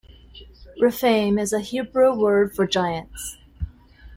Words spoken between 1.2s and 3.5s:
is a Hebrew word for giants.